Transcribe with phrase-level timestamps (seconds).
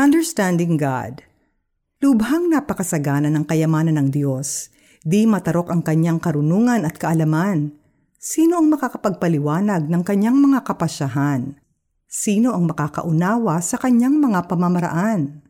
[0.00, 1.20] Understanding God
[2.00, 4.72] Lubhang napakasagana ng kayamanan ng Diyos.
[5.04, 7.76] Di matarok ang kanyang karunungan at kaalaman.
[8.16, 11.60] Sino ang makakapagpaliwanag ng kanyang mga kapasyahan?
[12.08, 15.44] Sino ang makakaunawa sa kanyang mga pamamaraan?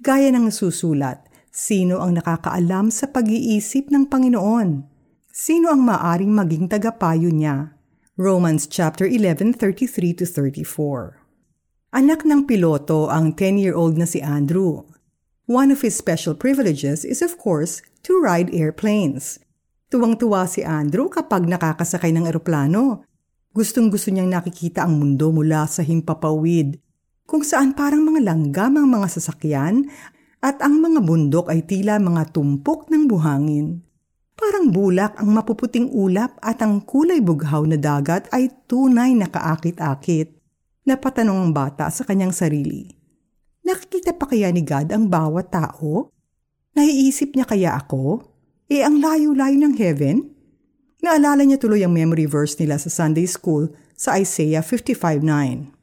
[0.00, 1.20] Gaya ng nasusulat,
[1.52, 4.88] sino ang nakakaalam sa pag-iisip ng Panginoon?
[5.28, 7.76] Sino ang maaring maging tagapayo niya?
[8.16, 9.60] Romans chapter 11:33
[10.16, 11.19] to 34.
[11.90, 14.86] Anak ng piloto ang 10-year-old na si Andrew.
[15.50, 19.42] One of his special privileges is of course to ride airplanes.
[19.90, 23.02] Tuwang-tuwa si Andrew kapag nakakasakay ng eroplano.
[23.50, 26.78] Gustong-gusto niyang nakikita ang mundo mula sa himpapawid,
[27.26, 29.90] kung saan parang mga langgam ang mga sasakyan
[30.46, 33.82] at ang mga bundok ay tila mga tumpok ng buhangin.
[34.38, 40.39] Parang bulak ang mapuputing ulap at ang kulay bughaw na dagat ay tunay na kaakit-akit.
[40.88, 42.88] Napatanong ang bata sa kanyang sarili.
[43.66, 46.10] Nakikita pa kaya ni God ang bawat tao?
[46.72, 48.24] Naiisip niya kaya ako?
[48.70, 50.16] Eh ang layo-layo ng heaven?
[51.00, 55.76] Naalala niya tuloy ang memory verse nila sa Sunday School sa Isaiah 55.9.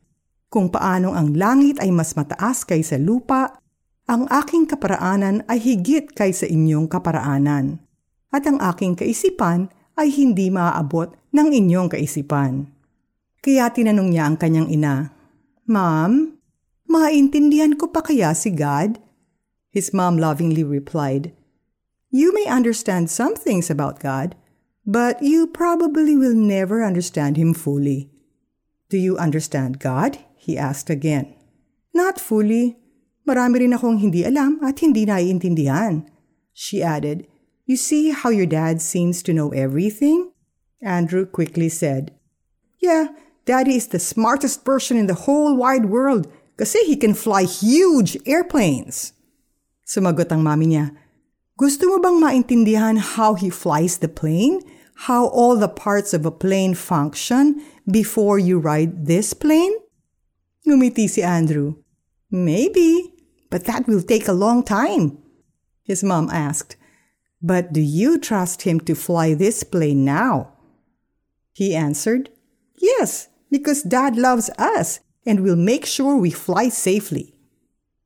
[0.48, 3.60] Kung paanong ang langit ay mas mataas kaysa lupa,
[4.08, 7.84] ang aking kaparaanan ay higit kaysa inyong kaparaanan,
[8.32, 9.68] at ang aking kaisipan
[10.00, 12.72] ay hindi maaabot ng inyong kaisipan.
[13.42, 15.14] Kaya tinanong niya ang kanyang ina,
[15.68, 16.40] Ma'am,
[16.88, 18.98] maintindihan ko pa kaya si God?
[19.70, 21.36] His mom lovingly replied,
[22.10, 24.34] You may understand some things about God,
[24.88, 28.10] but you probably will never understand Him fully.
[28.90, 30.18] Do you understand God?
[30.40, 31.36] He asked again.
[31.94, 32.80] Not fully.
[33.28, 36.08] Marami rin akong hindi alam at hindi naiintindihan.
[36.56, 37.28] She added,
[37.68, 40.32] You see how your dad seems to know everything?
[40.80, 42.16] Andrew quickly said,
[42.80, 43.12] Yeah,
[43.48, 46.28] Daddy is the smartest person in the whole wide world
[46.60, 49.16] kasi he can fly huge airplanes.
[49.88, 50.92] Sumagot ang mami niya,
[51.56, 54.60] Gusto mo bang maintindihan how he flies the plane?
[55.08, 59.72] How all the parts of a plane function before you ride this plane?
[60.68, 61.80] Ngumiti si Andrew.
[62.30, 63.16] Maybe,
[63.48, 65.24] but that will take a long time.
[65.88, 66.76] His mom asked,
[67.40, 70.52] But do you trust him to fly this plane now?
[71.56, 72.30] He answered,
[72.76, 77.36] Yes, because Dad loves us and will make sure we fly safely.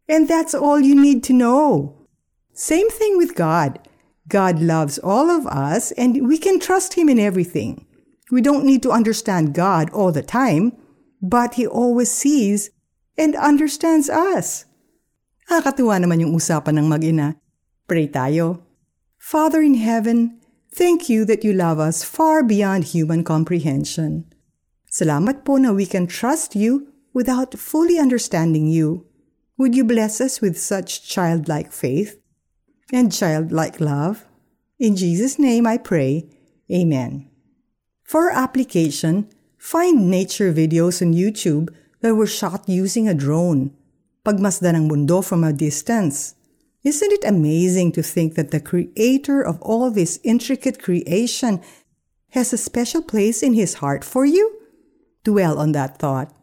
[0.09, 2.07] And that's all you need to know.
[2.53, 3.79] Same thing with God.
[4.27, 7.85] God loves all of us and we can trust Him in everything.
[8.31, 10.73] We don't need to understand God all the time,
[11.21, 12.71] but He always sees
[13.17, 14.65] and understands us.
[15.51, 17.35] Nakakatuwa naman yung usapan ng mag-ina.
[17.91, 18.63] Pray tayo.
[19.19, 20.39] Father in heaven,
[20.71, 24.30] thank you that you love us far beyond human comprehension.
[24.91, 29.07] Salamat po na we can trust you without fully understanding you.
[29.55, 32.21] Would you bless us with such childlike faith?
[32.91, 34.25] and childlike love.
[34.79, 36.27] In Jesus' name I pray.
[36.71, 37.29] Amen.
[38.03, 43.71] For application, find nature videos on YouTube that were shot using a drone.
[44.25, 46.35] Pagmasdan ng mundo from a distance.
[46.83, 51.61] Isn't it amazing to think that the creator of all this intricate creation
[52.29, 54.60] has a special place in his heart for you?
[55.21, 56.33] Dwell on that thought.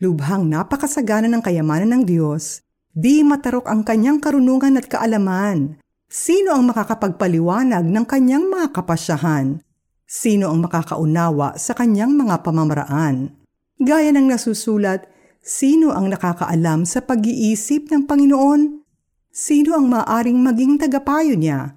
[0.00, 5.82] Lubhang napakasagana ng kayamanan ng Diyos Di matarok ang kanyang karunungan at kaalaman.
[6.06, 9.58] Sino ang makakapagpaliwanag ng kanyang mga kapasyahan?
[10.06, 13.34] Sino ang makakaunawa sa kanyang mga pamamaraan?
[13.82, 15.10] Gaya ng nasusulat,
[15.42, 18.86] sino ang nakakaalam sa pag-iisip ng Panginoon?
[19.34, 21.74] Sino ang maaring maging tagapayo niya?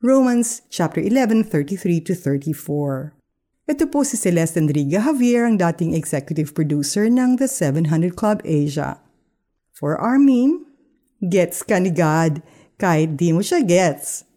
[0.00, 3.23] Romans chapter 11:33 to 34.
[3.64, 9.00] Ito po si Celeste Enriga Javier, ang dating executive producer ng The 700 Club Asia.
[9.72, 10.68] For our meme,
[11.24, 12.44] gets ka ni God
[12.76, 14.28] kahit di mo siya gets.